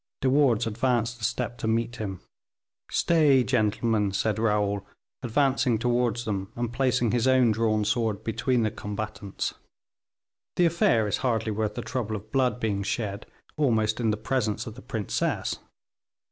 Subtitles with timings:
[0.21, 2.21] De Wardes advanced a step to meet him.
[2.89, 4.83] "Stay, gentlemen," said Raoul,
[5.21, 9.53] advancing towards them, and placing his own drawn sword between the combatants,
[10.55, 13.27] "the affair is hardly worth the trouble of blood being shed
[13.57, 15.59] almost in the presence of the princess.